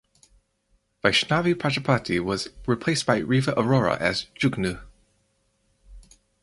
[1.03, 4.81] Vaishnavi Prajapati was replaced by Riva Arora as Jugnu.